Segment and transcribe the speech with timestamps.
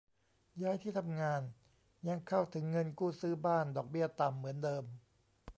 [0.61, 1.41] ย้ายที่ทำงาน
[2.07, 4.83] ยังเข้าถึงเงินกู้ซื้อบ้านดอกเบี้ยต่ำเหมือนเดิม